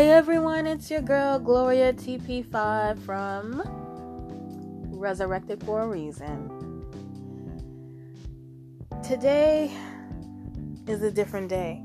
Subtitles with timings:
[0.00, 3.62] Hey everyone, it's your girl Gloria TP5 from
[4.98, 6.86] Resurrected for a Reason.
[9.02, 9.70] Today
[10.86, 11.84] is a different day.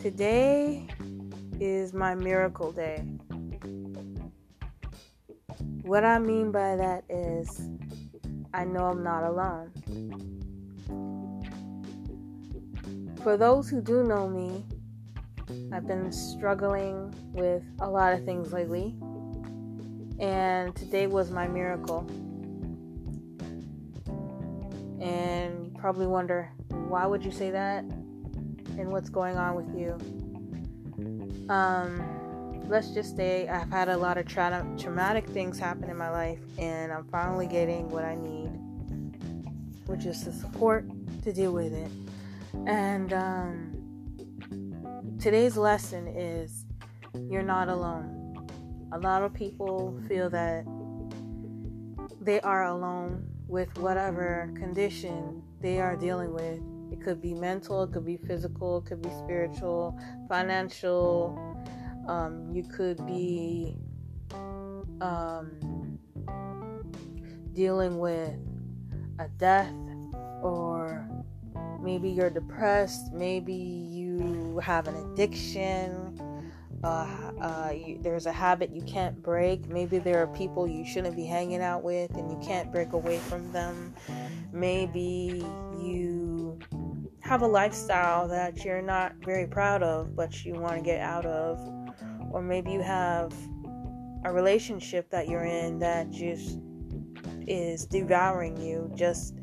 [0.00, 0.86] Today
[1.58, 2.98] is my miracle day.
[5.82, 7.70] What I mean by that is,
[8.54, 9.72] I know I'm not alone.
[13.24, 14.64] For those who do know me,
[15.72, 18.94] I've been struggling with a lot of things lately,
[20.18, 22.06] and today was my miracle.
[25.00, 27.84] And you probably wonder, why would you say that?
[27.84, 29.98] And what's going on with you?
[31.48, 36.10] Um, let's just say I've had a lot of tra- traumatic things happen in my
[36.10, 38.50] life, and I'm finally getting what I need,
[39.86, 40.86] which is the support
[41.22, 41.90] to deal with it.
[42.66, 43.73] And um,
[45.18, 46.66] today's lesson is
[47.30, 48.46] you're not alone.
[48.92, 50.64] A lot of people feel that
[52.20, 56.60] they are alone with whatever condition they are dealing with.
[56.92, 59.98] It could be mental, it could be physical, it could be spiritual,
[60.28, 61.38] financial,
[62.08, 63.76] um, you could be
[65.00, 65.98] um,
[67.52, 68.38] dealing with
[69.18, 69.72] a death,
[70.42, 71.08] or
[71.80, 76.52] maybe you're depressed, maybe you have an addiction.
[76.82, 77.06] Uh,
[77.40, 79.68] uh, you, there's a habit you can't break.
[79.68, 83.18] Maybe there are people you shouldn't be hanging out with and you can't break away
[83.18, 83.94] from them.
[84.52, 85.46] Maybe
[85.80, 86.58] you
[87.20, 91.24] have a lifestyle that you're not very proud of, but you want to get out
[91.24, 91.58] of
[92.34, 93.32] or maybe you have
[94.24, 96.58] a relationship that you're in that just
[97.46, 99.34] is devouring you, just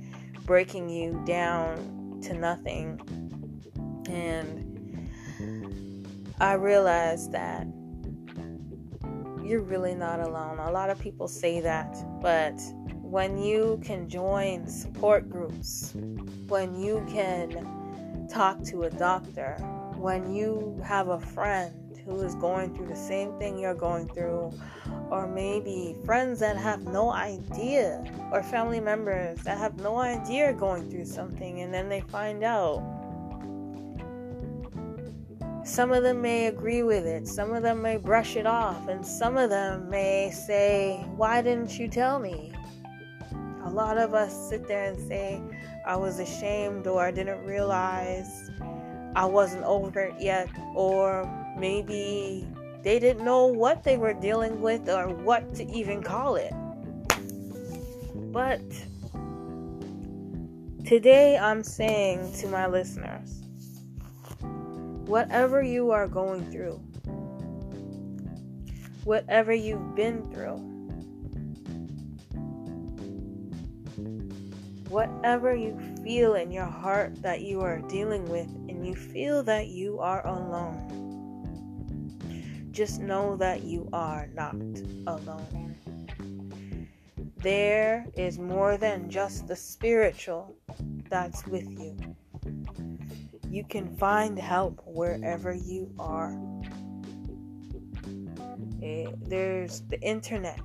[0.45, 3.00] breaking you down to nothing.
[4.09, 4.70] And
[6.42, 7.67] I realized that
[9.45, 10.58] you're really not alone.
[10.58, 12.60] A lot of people say that, but
[13.04, 15.93] when you can join support groups,
[16.48, 19.54] when you can talk to a doctor,
[19.98, 24.52] when you have a friend who is going through the same thing you're going through,
[25.11, 30.89] or maybe friends that have no idea, or family members that have no idea going
[30.89, 32.90] through something, and then they find out.
[35.71, 39.05] Some of them may agree with it, some of them may brush it off, and
[39.05, 42.52] some of them may say, Why didn't you tell me?
[43.64, 45.42] A lot of us sit there and say,
[45.86, 48.52] I was ashamed, or I didn't realize
[49.15, 51.26] I wasn't over it yet, or
[51.58, 52.48] Maybe
[52.82, 56.53] they didn't know what they were dealing with or what to even call it.
[58.32, 58.61] But
[60.86, 63.40] today I'm saying to my listeners
[65.06, 66.78] whatever you are going through,
[69.04, 70.58] whatever you've been through,
[74.89, 79.67] whatever you feel in your heart that you are dealing with, and you feel that
[79.67, 81.02] you are alone
[82.72, 84.56] just know that you are not
[85.06, 85.78] alone.
[87.38, 90.56] There is more than just the spiritual
[91.10, 92.11] that's with you.
[93.52, 96.34] You can find help wherever you are.
[98.82, 100.62] Eh, there's the internet.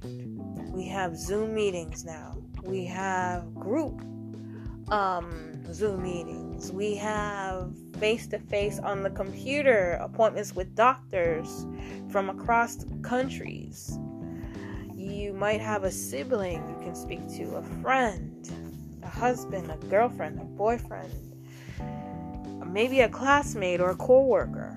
[0.70, 2.38] We have Zoom meetings now.
[2.62, 4.00] We have group
[4.88, 6.70] um, Zoom meetings.
[6.70, 11.66] We have face to face on the computer appointments with doctors
[12.08, 13.98] from across countries.
[14.94, 18.48] You might have a sibling you can speak to, a friend,
[19.02, 21.12] a husband, a girlfriend, a boyfriend,
[22.66, 24.76] maybe a classmate or a coworker.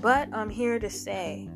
[0.00, 1.48] But I'm here to say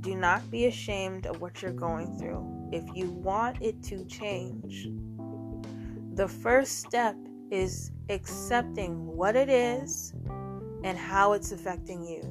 [0.00, 2.68] do not be ashamed of what you're going through.
[2.72, 4.88] If you want it to change,
[6.14, 7.16] the first step
[7.50, 10.12] is accepting what it is
[10.82, 12.22] and how it's affecting you.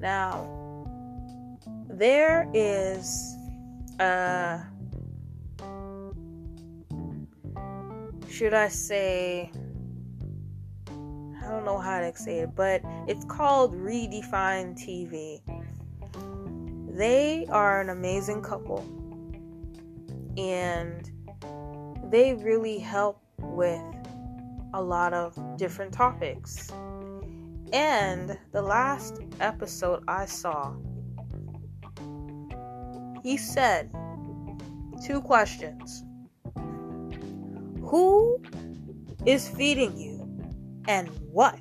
[0.00, 0.86] Now,
[1.88, 3.36] there is
[3.98, 4.62] a
[8.30, 9.50] should I say
[10.88, 15.40] I don't know how to say it, but it's called Redefine TV.
[16.96, 18.86] They are an amazing couple
[20.36, 21.10] and
[22.12, 23.82] they really help with
[24.74, 26.70] a lot of different topics.
[27.72, 30.72] And the last episode I saw,
[33.24, 33.90] he said
[35.04, 36.04] two questions
[37.90, 38.40] Who
[39.26, 40.24] is feeding you
[40.86, 41.58] and what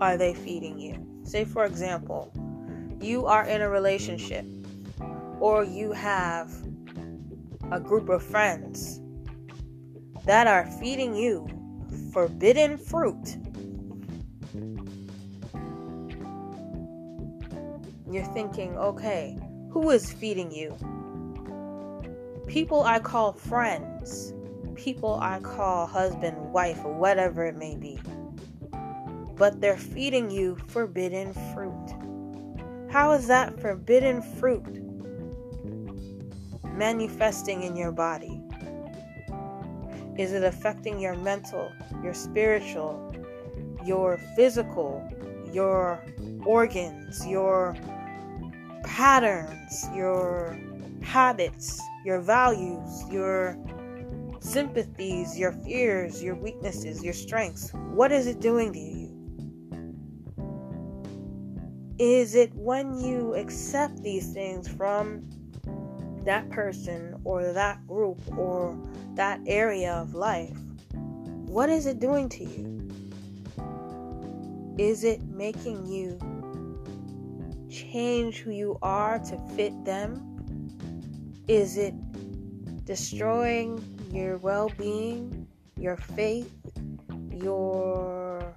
[0.00, 1.06] are they feeding you?
[1.22, 2.32] Say, for example,
[3.00, 4.44] you are in a relationship
[5.38, 6.50] or you have
[7.70, 9.00] a group of friends
[10.24, 11.46] that are feeding you
[12.12, 13.36] forbidden fruit.
[18.10, 19.38] You're thinking, okay,
[19.70, 20.74] who is feeding you?
[22.48, 24.32] People I call friends,
[24.78, 27.98] people I call husband, wife, or whatever it may be.
[29.36, 31.94] But they're feeding you forbidden fruit.
[32.90, 34.64] How is that forbidden fruit
[36.76, 38.40] manifesting in your body?
[40.16, 41.70] Is it affecting your mental,
[42.02, 43.14] your spiritual,
[43.84, 45.06] your physical,
[45.52, 46.02] your
[46.44, 47.76] organs, your
[48.84, 50.58] patterns, your
[51.02, 53.56] habits, your values, your
[54.40, 57.70] sympathies, your fears, your weaknesses, your strengths?
[57.72, 59.08] What is it doing to you?
[61.98, 65.28] Is it when you accept these things from
[66.24, 68.78] that person or that group or
[69.14, 70.56] that area of life?
[70.92, 72.88] What is it doing to you?
[74.78, 76.18] Is it making you
[77.68, 80.22] change who you are to fit them?
[81.48, 81.94] Is it
[82.84, 85.46] destroying your well being,
[85.76, 86.52] your faith,
[87.30, 88.54] your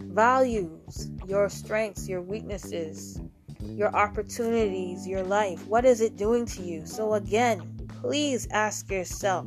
[0.00, 3.20] values, your strengths, your weaknesses,
[3.60, 5.66] your opportunities, your life.
[5.66, 6.86] What is it doing to you?
[6.86, 9.46] So, again, please ask yourself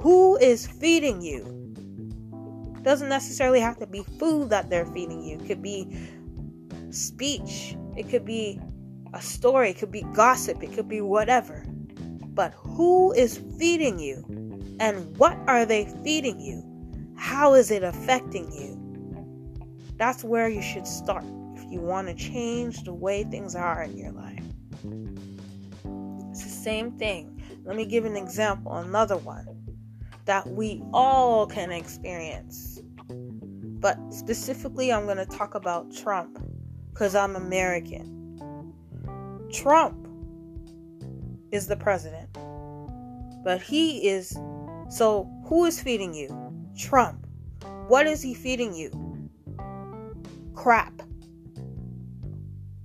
[0.00, 1.56] who is feeding you?
[2.82, 5.86] Doesn't necessarily have to be food that they're feeding you, it could be
[6.90, 8.58] speech, it could be
[9.12, 11.64] a story, it could be gossip, it could be whatever.
[12.34, 14.24] But who is feeding you?
[14.78, 16.64] And what are they feeding you?
[17.16, 18.76] How is it affecting you?
[19.96, 21.24] That's where you should start
[21.54, 24.42] if you want to change the way things are in your life.
[26.30, 27.42] It's the same thing.
[27.64, 29.46] Let me give an example, another one
[30.24, 32.80] that we all can experience.
[33.08, 36.38] But specifically, I'm going to talk about Trump
[36.92, 38.16] because I'm American.
[39.52, 40.06] Trump
[41.52, 42.28] is the president,
[43.44, 44.38] but he is.
[44.88, 46.28] So, who is feeding you?
[46.76, 47.26] Trump.
[47.88, 49.10] What is he feeding you?
[50.60, 50.92] crap.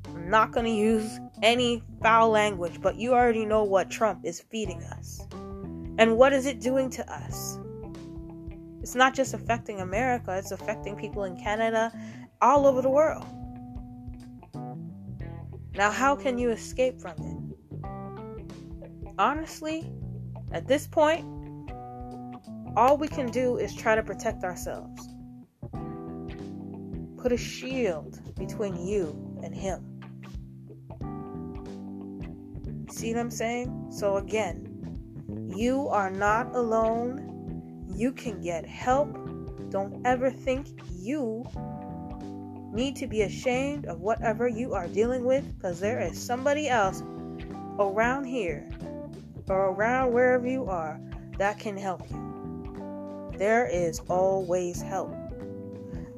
[0.08, 4.40] I'm not going to use any foul language, but you already know what Trump is
[4.40, 5.20] feeding us.
[5.98, 7.60] And what is it doing to us?
[8.80, 11.92] It's not just affecting America, it's affecting people in Canada,
[12.42, 13.26] all over the world.
[15.74, 17.35] Now, how can you escape from it?
[19.18, 19.90] Honestly,
[20.52, 21.26] at this point,
[22.76, 25.08] all we can do is try to protect ourselves
[27.26, 29.82] put a shield between you and him.
[32.92, 33.88] See what I'm saying?
[33.90, 37.88] So, again, you are not alone.
[37.92, 39.12] You can get help.
[39.72, 41.44] Don't ever think you
[42.72, 47.02] need to be ashamed of whatever you are dealing with because there is somebody else
[47.80, 48.70] around here
[49.50, 51.00] or around wherever you are
[51.38, 53.34] that can help you.
[53.38, 55.14] There is always help.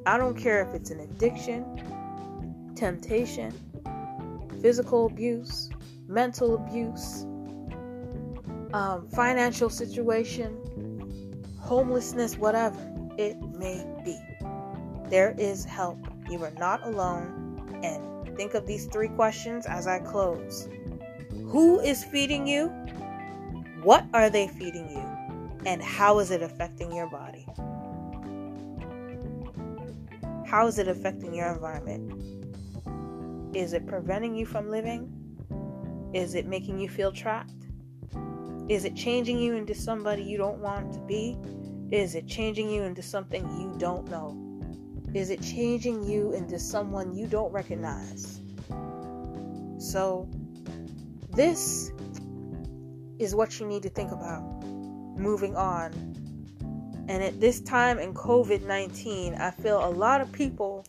[0.06, 3.52] I don't care if it's an addiction, temptation,
[4.62, 5.68] physical abuse,
[6.06, 7.26] mental abuse,
[8.72, 10.56] um, financial situation,
[11.60, 12.78] homelessness, whatever
[13.18, 14.18] it may be.
[15.10, 15.98] There is help.
[16.30, 17.80] You are not alone.
[17.82, 20.68] And think of these three questions as I close
[21.46, 22.72] Who is feeding you?
[23.82, 25.04] What are they feeding you?
[25.64, 27.46] And how is it affecting your body?
[30.46, 32.12] How is it affecting your environment?
[33.54, 35.12] Is it preventing you from living?
[36.12, 37.52] Is it making you feel trapped?
[38.68, 41.36] Is it changing you into somebody you don't want to be?
[41.90, 44.36] Is it changing you into something you don't know?
[45.14, 48.40] Is it changing you into someone you don't recognize?
[49.78, 50.28] So,
[51.30, 51.92] this
[53.18, 54.42] is what you need to think about
[55.16, 55.92] moving on
[57.08, 60.84] and at this time in COVID 19, I feel a lot of people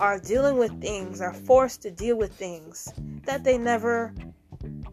[0.00, 2.92] are dealing with things, are forced to deal with things
[3.24, 4.12] that they never,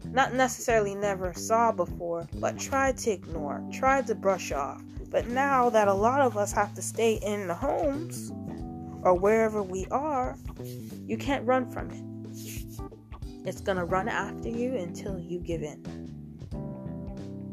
[0.04, 4.80] not necessarily never saw before, but tried to ignore, tried to brush off.
[5.10, 8.30] But now that a lot of us have to stay in the homes
[9.02, 10.36] or wherever we are,
[11.06, 12.04] you can't run from it.
[13.44, 16.11] It's to run after you until you give in.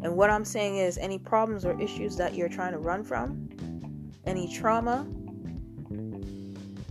[0.01, 3.49] And what I'm saying is, any problems or issues that you're trying to run from,
[4.25, 5.07] any trauma,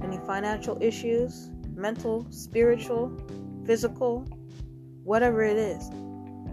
[0.03, 3.17] any financial issues, mental, spiritual,
[3.67, 4.21] physical,
[5.05, 5.91] whatever it is,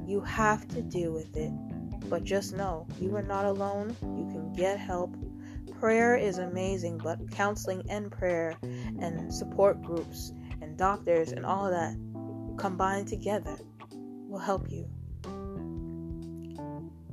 [0.07, 1.51] you have to deal with it.
[2.09, 3.95] But just know you are not alone.
[4.01, 5.15] You can get help.
[5.79, 10.31] Prayer is amazing, but counseling and prayer and support groups
[10.61, 11.95] and doctors and all that
[12.57, 13.57] combined together
[13.89, 14.87] will help you.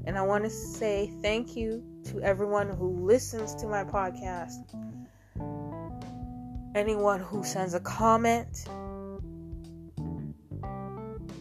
[0.04, 4.58] And I want to say thank you to everyone who listens to my podcast,
[6.74, 8.66] anyone who sends a comment,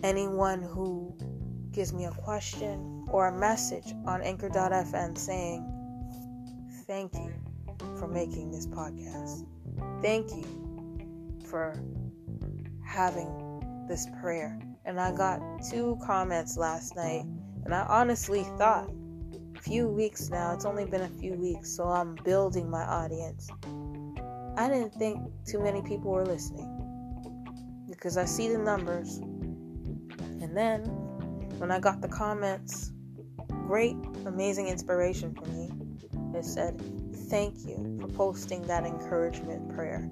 [0.04, 1.16] anyone who
[1.72, 5.68] gives me a question or a message on anchor.fm saying,
[6.86, 7.34] Thank you
[7.98, 9.46] for making this podcast.
[10.02, 11.82] Thank you for
[12.86, 14.60] having this prayer.
[14.86, 15.40] And I got
[15.70, 17.26] two comments last night,
[17.66, 18.90] and I honestly thought
[19.56, 23.50] a few weeks now, it's only been a few weeks, so I'm building my audience.
[24.58, 26.68] I didn't think too many people were listening
[27.90, 29.18] because I see the numbers.
[29.18, 30.82] And then
[31.60, 32.92] when I got the comments,
[33.68, 35.70] great, amazing inspiration for me.
[36.38, 36.82] It said,
[37.30, 40.10] Thank you for posting that encouragement prayer.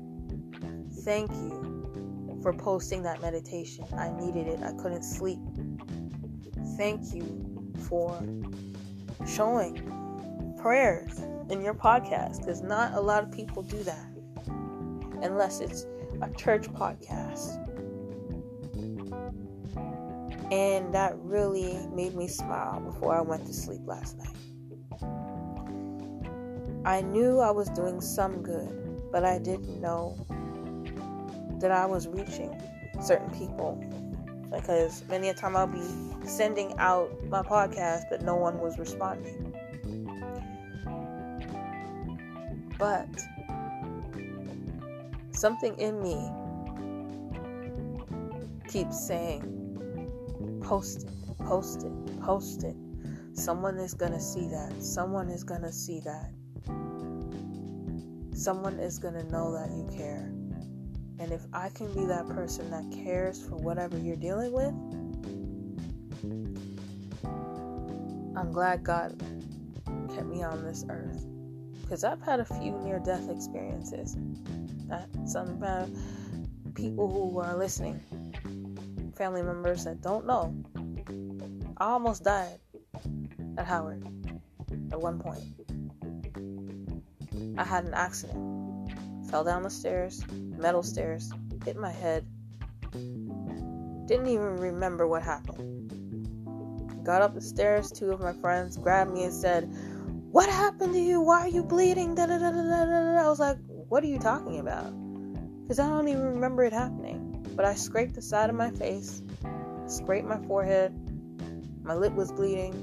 [1.03, 3.85] Thank you for posting that meditation.
[3.97, 4.61] I needed it.
[4.61, 5.39] I couldn't sleep.
[6.79, 8.17] Thank you for
[9.27, 11.19] showing prayers
[11.49, 14.05] in your podcast because not a lot of people do that
[15.21, 15.85] unless it's
[16.21, 17.57] a church podcast.
[20.53, 24.29] And that really made me smile before I went to sleep last night.
[26.85, 30.15] I knew I was doing some good, but I didn't know
[31.59, 32.57] that I was reaching
[33.01, 33.83] certain people.
[34.51, 35.81] Because many a time I'll be
[36.25, 39.53] sending out my podcast, but no one was responding.
[42.77, 43.09] But
[45.31, 46.31] something in me
[48.67, 49.41] keeps saying,
[50.63, 52.75] post it, post it, post it.
[53.33, 54.73] Someone is going to see that.
[54.79, 56.31] Someone is going to see that
[58.39, 60.31] someone is going to know that you care.
[61.19, 64.73] And if I can be that person that cares for whatever you're dealing with,
[68.37, 69.21] I'm glad God
[70.15, 71.25] kept me on this earth.
[71.81, 74.15] Because I've had a few near death experiences.
[74.87, 75.87] That some uh,
[76.73, 77.99] people who are listening,
[79.15, 80.55] family members that don't know,
[81.77, 82.59] I almost died
[83.57, 84.05] at Howard
[84.91, 85.43] at one point.
[87.57, 88.58] I had an accident.
[89.29, 91.31] Fell down the stairs, metal stairs,
[91.63, 92.25] hit my head.
[94.07, 95.93] Didn't even remember what happened.
[97.05, 99.71] Got up the stairs, two of my friends grabbed me and said,
[100.31, 101.21] What happened to you?
[101.21, 102.15] Why are you bleeding?
[102.15, 103.23] Da, da, da, da, da, da.
[103.23, 104.91] I was like, What are you talking about?
[105.61, 107.45] Because I don't even remember it happening.
[107.55, 109.21] But I scraped the side of my face,
[109.85, 110.91] scraped my forehead,
[111.83, 112.73] my lip was bleeding,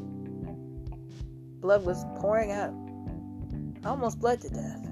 [1.60, 2.74] blood was pouring out.
[3.84, 4.85] I almost bled to death.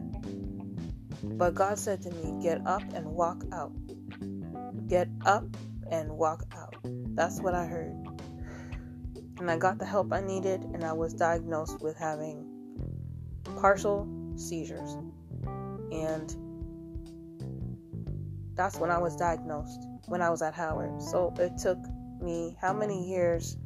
[1.36, 3.72] But God said to me, Get up and walk out.
[4.88, 5.44] Get up
[5.90, 6.76] and walk out.
[7.14, 7.94] That's what I heard.
[9.38, 12.46] And I got the help I needed, and I was diagnosed with having
[13.56, 14.96] partial seizures.
[15.92, 16.34] And
[18.54, 21.02] that's when I was diagnosed, when I was at Howard.
[21.02, 21.78] So it took
[22.20, 23.56] me how many years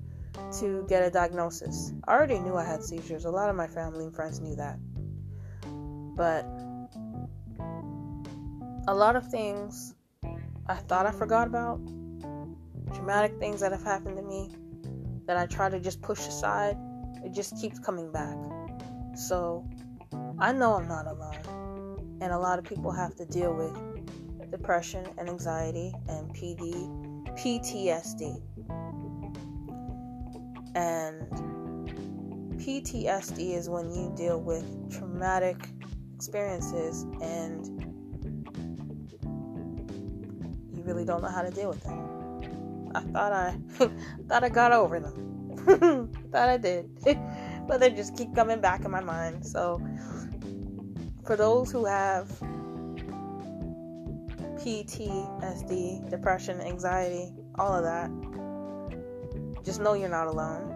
[0.61, 1.93] to get a diagnosis?
[2.07, 3.25] I already knew I had seizures.
[3.25, 4.79] A lot of my family and friends knew that.
[6.17, 6.45] But
[8.89, 9.95] a lot of things
[10.67, 11.79] I thought I forgot about,
[12.95, 14.49] traumatic things that have happened to me
[15.27, 16.75] that I try to just push aside,
[17.23, 18.35] it just keeps coming back.
[19.15, 19.69] So
[20.39, 22.19] I know I'm not alone.
[22.23, 26.73] And a lot of people have to deal with depression and anxiety and PD,
[27.37, 28.41] PTSD.
[30.75, 31.29] And
[32.59, 35.59] PTSD is when you deal with traumatic
[36.15, 37.78] experiences and
[40.89, 42.91] really don't know how to deal with them.
[42.95, 43.59] I thought I
[44.29, 45.51] thought I got over them.
[46.33, 46.89] thought I did.
[47.69, 49.47] but they just keep coming back in my mind.
[49.47, 49.81] So
[51.25, 52.29] for those who have
[54.57, 58.11] PTSD, depression, anxiety, all of that,
[59.65, 60.75] just know you're not alone.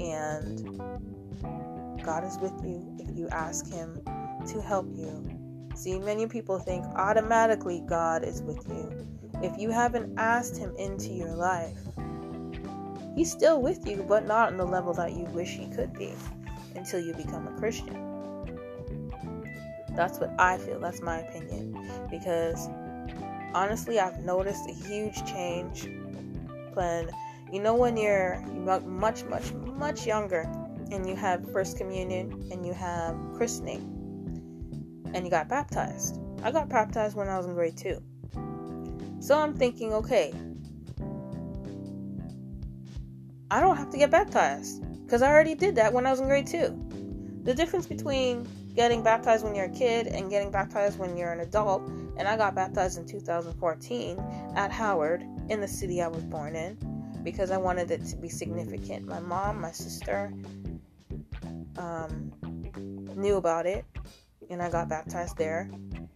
[0.00, 0.80] And
[2.04, 4.00] God is with you if you ask Him
[4.46, 5.28] to help you.
[5.74, 9.13] See, many people think automatically God is with you.
[9.42, 11.78] If you haven't asked Him into your life,
[13.14, 16.12] He's still with you, but not on the level that you wish He could be
[16.74, 18.00] until you become a Christian.
[19.94, 20.80] That's what I feel.
[20.80, 21.78] That's my opinion.
[22.10, 22.68] Because
[23.54, 25.88] honestly, I've noticed a huge change
[26.74, 27.08] when,
[27.52, 28.40] you know, when you're
[28.84, 30.50] much, much, much younger
[30.90, 33.90] and you have First Communion and you have christening
[35.14, 36.20] and you got baptized.
[36.42, 38.02] I got baptized when I was in grade two.
[39.24, 40.34] So I'm thinking, okay,
[43.50, 46.26] I don't have to get baptized because I already did that when I was in
[46.26, 46.78] grade two.
[47.42, 51.40] The difference between getting baptized when you're a kid and getting baptized when you're an
[51.40, 51.88] adult,
[52.18, 54.18] and I got baptized in 2014
[54.56, 56.76] at Howard in the city I was born in
[57.22, 59.06] because I wanted it to be significant.
[59.06, 60.34] My mom, my sister
[61.78, 62.30] um,
[63.16, 63.86] knew about it,
[64.50, 65.70] and I got baptized there.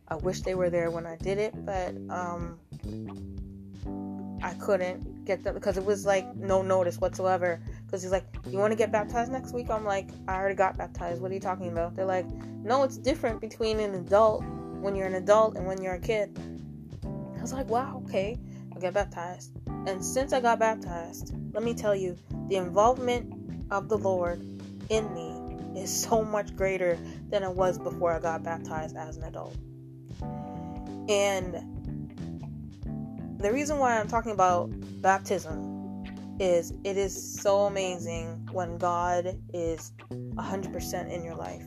[0.09, 2.59] I wish they were there when I did it, but um,
[4.43, 7.61] I couldn't get them because it was like no notice whatsoever.
[7.85, 9.71] Because he's like, You want to get baptized next week?
[9.71, 11.21] I'm like, I already got baptized.
[11.21, 11.97] What are you talking about?
[11.97, 12.27] They're like,
[12.63, 14.45] No, it's different between an adult
[14.81, 16.39] when you're an adult and when you're a kid.
[17.05, 18.39] I was like, Wow, okay.
[18.73, 19.53] I'll get baptized.
[19.87, 22.17] And since I got baptized, let me tell you,
[22.49, 23.33] the involvement
[23.71, 24.41] of the Lord
[24.89, 29.25] in me is so much greater than it was before I got baptized as an
[29.25, 29.57] adult.
[31.09, 31.78] And
[33.39, 36.05] the reason why I'm talking about baptism
[36.41, 41.63] is it is so amazing when God is 100% in your life.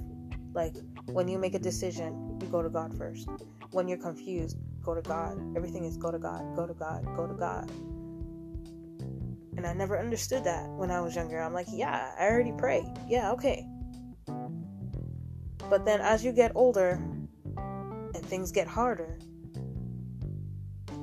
[0.54, 0.76] Like
[1.06, 3.30] when you make a decision, you go to God first.
[3.72, 5.40] When you're confused, go to God.
[5.56, 7.72] Everything is go to God, go to God, go to God.
[9.56, 11.40] And I never understood that when I was younger.
[11.40, 12.84] I'm like, yeah, I already pray.
[13.08, 13.66] Yeah, okay.
[15.70, 17.02] But then as you get older
[17.56, 19.18] and things get harder,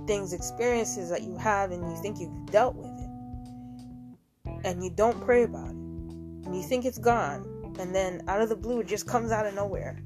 [0.08, 5.20] things, experiences that you have, and you think you've dealt with it, and you don't
[5.24, 8.88] pray about it, and you think it's gone, and then out of the blue, it
[8.88, 10.02] just comes out of nowhere.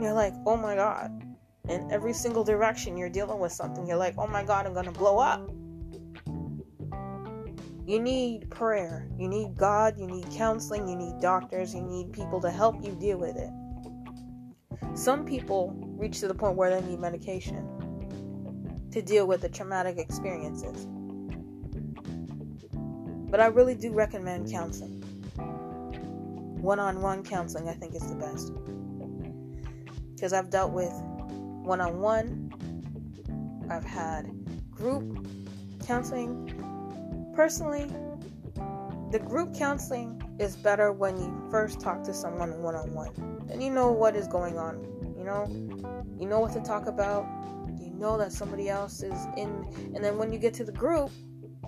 [0.00, 1.22] You're like, oh my god.
[1.68, 3.86] In every single direction, you're dealing with something.
[3.86, 5.48] You're like, oh my god, I'm gonna blow up.
[7.86, 9.08] You need prayer.
[9.18, 9.98] You need God.
[9.98, 10.88] You need counseling.
[10.88, 11.74] You need doctors.
[11.74, 13.50] You need people to help you deal with it.
[14.96, 17.75] Some people reach to the point where they need medication
[18.96, 20.86] to deal with the traumatic experiences.
[23.30, 25.02] But I really do recommend counseling.
[26.62, 28.54] One on one counseling, I think, is the best.
[30.14, 32.50] Because I've dealt with one on one,
[33.68, 34.30] I've had
[34.70, 35.28] group
[35.86, 37.34] counseling.
[37.34, 37.92] Personally,
[39.12, 43.42] the group counseling is better when you first talk to someone one on one.
[43.46, 44.82] Then you know what is going on.
[45.18, 45.44] You know,
[46.18, 47.26] you know what to talk about
[47.96, 51.10] know that somebody else is in and then when you get to the group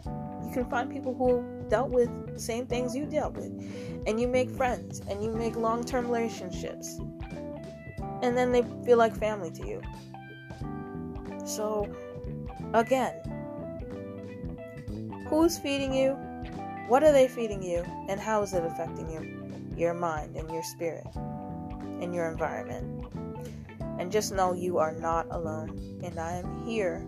[0.05, 3.53] you can find people who dealt with the same things you dealt with
[4.07, 6.99] and you make friends and you make long-term relationships
[8.23, 9.81] and then they feel like family to you.
[11.45, 11.89] So
[12.75, 13.15] again
[15.29, 16.13] who's feeding you?
[16.89, 17.85] What are they feeding you?
[18.09, 19.25] And how is it affecting your
[19.77, 21.07] your mind and your spirit
[22.01, 22.98] and your environment
[23.99, 27.07] and just know you are not alone, and I am here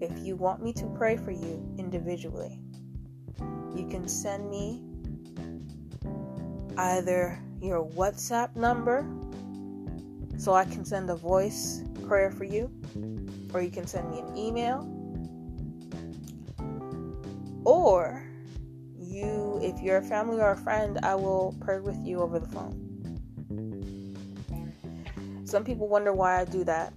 [0.00, 2.60] if you want me to pray for you individually.
[3.74, 4.82] You can send me
[6.78, 9.06] either your WhatsApp number
[10.38, 12.70] so I can send a voice prayer for you,
[13.52, 14.86] or you can send me an email,
[17.64, 18.22] or
[18.98, 22.48] you, if you're a family or a friend, I will pray with you over the
[22.48, 22.85] phone.
[25.56, 26.92] Some people wonder why I do that.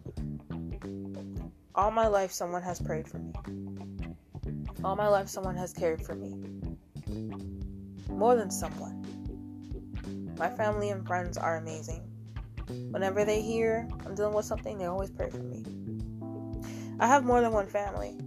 [1.75, 3.31] All my life, someone has prayed for me.
[4.83, 6.35] All my life, someone has cared for me.
[8.09, 10.35] More than someone.
[10.37, 12.01] My family and friends are amazing.
[12.91, 15.63] Whenever they hear I'm dealing with something, they always pray for me.
[16.99, 18.17] I have more than one family.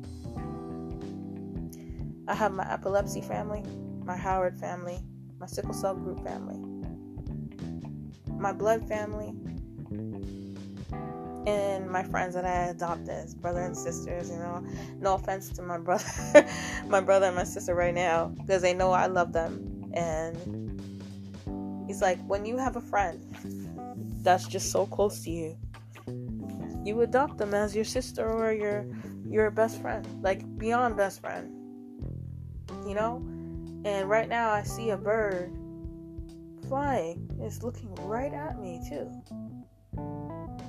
[2.27, 3.65] I have my epilepsy family,
[4.03, 4.99] my Howard family,
[5.39, 6.57] my sickle cell group family,
[8.31, 9.35] my blood family,
[11.47, 14.65] and my friends that I adopted as brother and sisters, you know.
[15.01, 16.05] No offense to my brother,
[16.87, 19.91] my brother and my sister right now, because they know I love them.
[19.95, 20.37] And
[21.87, 23.25] he's like, when you have a friend
[24.23, 25.57] that's just so close to you,
[26.85, 28.87] you adopt them as your sister or your
[29.29, 31.51] your best friend, like beyond best friend.
[32.87, 33.17] You know?
[33.85, 35.53] And right now I see a bird
[36.69, 37.29] flying.
[37.41, 39.11] It's looking right at me too.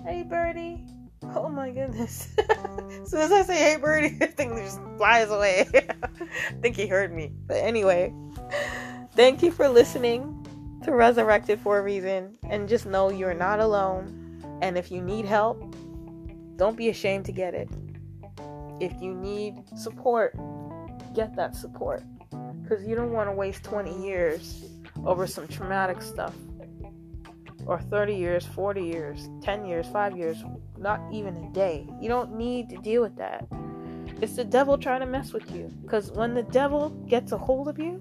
[0.05, 0.85] Hey, birdie.
[1.33, 2.35] Oh my goodness.
[2.49, 5.65] as soon as I say hey, birdie, the thing just flies away.
[5.73, 6.13] I
[6.61, 7.31] think he heard me.
[7.47, 8.13] But anyway,
[9.13, 10.45] thank you for listening
[10.83, 12.37] to Resurrected for a reason.
[12.49, 14.59] And just know you're not alone.
[14.61, 15.73] And if you need help,
[16.57, 17.69] don't be ashamed to get it.
[18.81, 20.35] If you need support,
[21.15, 22.03] get that support.
[22.61, 24.65] Because you don't want to waste 20 years
[25.05, 26.35] over some traumatic stuff.
[27.65, 30.43] Or 30 years, 40 years, 10 years, 5 years,
[30.77, 31.87] not even a day.
[32.01, 33.47] You don't need to deal with that.
[34.21, 35.71] It's the devil trying to mess with you.
[35.81, 37.99] Because when the devil gets a hold of you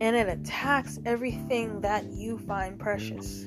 [0.00, 3.46] and it attacks everything that you find precious,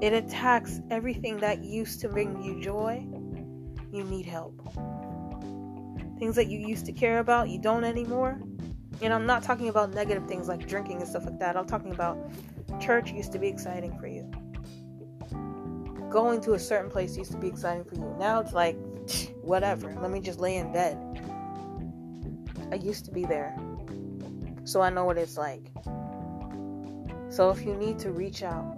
[0.00, 3.06] it attacks everything that used to bring you joy,
[3.92, 4.60] you need help.
[6.18, 8.40] Things that you used to care about, you don't anymore.
[9.02, 11.56] And I'm not talking about negative things like drinking and stuff like that.
[11.56, 12.18] I'm talking about
[12.80, 14.30] church used to be exciting for you.
[16.10, 18.14] Going to a certain place used to be exciting for you.
[18.18, 18.76] Now it's like,
[19.42, 19.94] whatever.
[20.00, 20.98] Let me just lay in bed.
[22.72, 23.56] I used to be there.
[24.64, 25.70] So I know what it's like.
[27.28, 28.76] So if you need to reach out,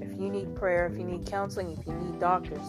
[0.00, 2.66] if you need prayer, if you need counseling, if you need doctors,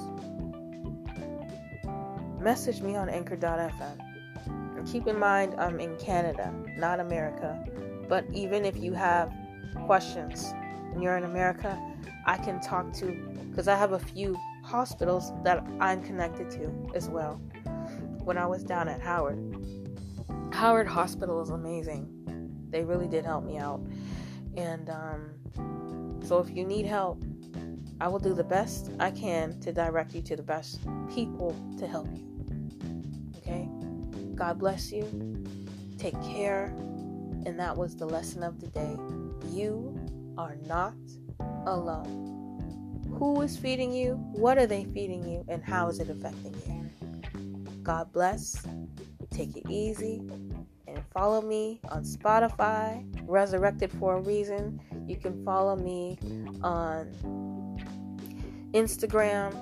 [2.39, 3.98] message me on anchor.fm.
[4.78, 7.63] And keep in mind, I'm in Canada, not America.
[8.08, 9.32] But even if you have
[9.86, 10.54] questions
[10.91, 11.80] and you're in America,
[12.25, 13.12] I can talk to,
[13.49, 17.36] because I have a few hospitals that I'm connected to as well.
[18.23, 19.56] When I was down at Howard,
[20.54, 22.08] Howard Hospital is amazing.
[22.69, 23.82] They really did help me out.
[24.56, 27.23] And um, so if you need help,
[27.99, 30.80] I will do the best I can to direct you to the best
[31.13, 32.27] people to help you.
[33.38, 33.69] Okay?
[34.36, 35.06] God bless you.
[35.97, 36.73] Take care.
[37.45, 38.97] And that was the lesson of the day.
[39.51, 39.99] You
[40.38, 40.94] are not
[41.65, 42.30] alone.
[43.17, 44.15] Who is feeding you?
[44.32, 45.46] What are they feeding you?
[45.48, 46.89] And how is it affecting you?
[47.84, 48.65] God bless.
[49.30, 50.22] Take it easy.
[50.88, 54.80] And follow me on Spotify, Resurrected for a Reason.
[55.08, 56.17] You can follow me
[56.62, 57.08] on
[58.74, 59.54] Instagram,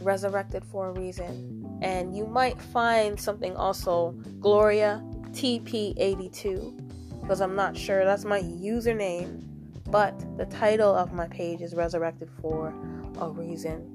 [0.00, 1.78] Resurrected for a Reason.
[1.82, 8.04] And you might find something also, Gloria TP82, because I'm not sure.
[8.04, 9.45] That's my username.
[9.88, 12.74] But the title of my page is Resurrected for
[13.20, 13.92] a Reason.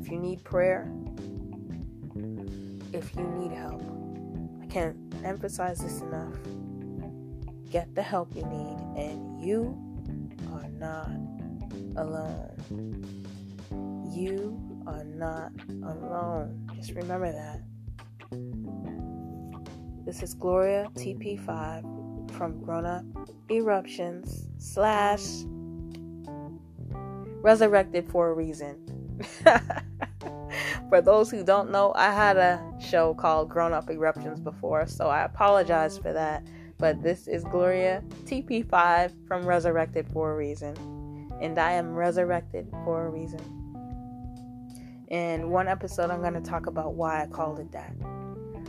[0.00, 0.92] If you need prayer,
[2.92, 3.82] if you need help,
[4.62, 6.36] I can't emphasize this enough.
[7.70, 9.76] Get the help you need, and you
[10.52, 11.10] are not
[11.96, 12.50] alone.
[14.14, 16.70] You are not alone.
[16.76, 17.62] Just remember that.
[20.04, 23.04] This is Gloria TP5 from Grown Up
[23.50, 25.44] Eruptions slash
[27.42, 28.80] Resurrected for a Reason.
[30.88, 35.08] for those who don't know, I had a show called Grown Up Eruptions before, so
[35.08, 36.42] I apologize for that.
[36.78, 40.74] But this is Gloria TP5 from Resurrected for a Reason.
[41.40, 43.40] And I am resurrected for a reason.
[45.08, 47.94] In one episode, I'm going to talk about why I called it that.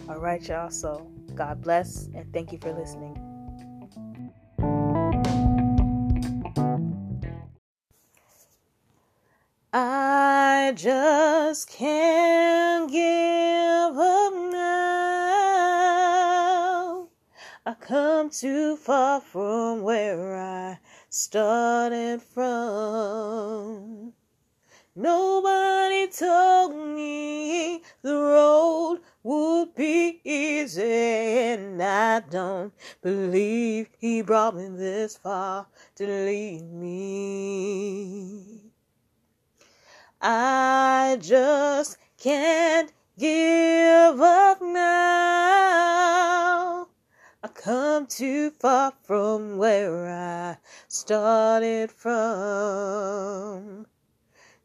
[0.10, 0.70] All right, y'all.
[0.70, 3.25] So, God bless and thank you for listening.
[10.66, 15.48] I just can't give up now.
[17.68, 24.14] I come too far from where I started from.
[24.96, 32.74] Nobody told me the road would be easy, and I don't
[33.04, 38.65] believe he brought me this far to leave me.
[40.22, 44.86] I just can't give up now.
[47.44, 53.86] I come too far from where I started from.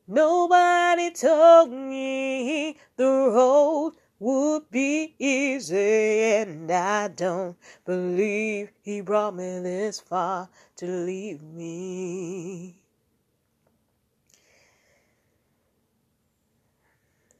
[0.07, 9.61] Nobody told me the road would be easy, and I don't believe he brought me
[9.61, 12.80] this far to leave me.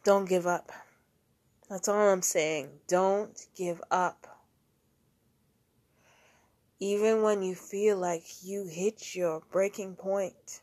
[0.05, 0.73] Don't give up.
[1.69, 2.71] That's all I'm saying.
[2.89, 4.27] Don't give up.
[6.79, 10.63] Even when you feel like you hit your breaking point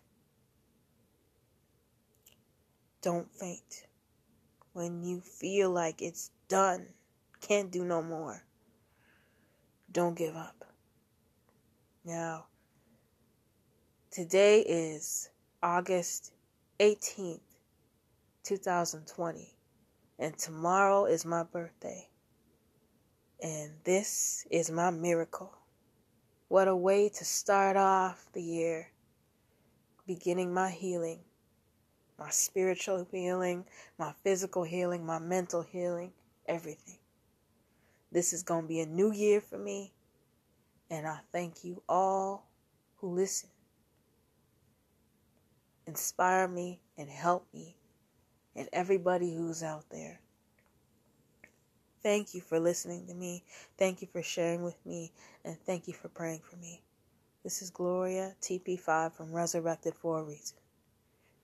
[3.08, 3.88] don't faint.
[4.74, 6.88] When you feel like it's done,
[7.40, 8.44] can't do no more,
[9.90, 10.66] don't give up.
[12.04, 12.48] Now,
[14.12, 15.30] today is
[15.64, 16.34] August
[16.82, 17.47] 18th,
[18.48, 19.54] 2020,
[20.20, 22.08] and tomorrow is my birthday.
[23.42, 25.54] And this is my miracle.
[26.48, 28.92] What a way to start off the year,
[30.08, 31.20] beginning my healing
[32.18, 33.66] my spiritual healing,
[33.98, 36.12] my physical healing, my mental healing,
[36.48, 36.98] everything.
[38.12, 39.94] This is going to be a new year for me.
[40.90, 42.48] And I thank you all
[42.98, 43.50] who listen.
[45.86, 47.77] Inspire me and help me
[48.58, 50.20] and everybody who's out there.
[52.04, 53.44] Thank you for listening to me.
[53.78, 55.12] Thank you for sharing with me.
[55.46, 56.82] And thank you for praying for me.
[57.44, 60.58] This is Gloria TP5 from Resurrected for a Reason.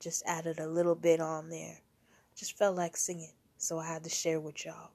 [0.00, 1.78] Just added a little bit on there.
[2.36, 4.90] Just felt like singing, so I had to share with y'all.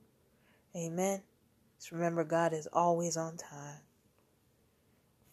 [0.76, 1.22] Amen.
[1.78, 3.80] Just remember, God is always on time.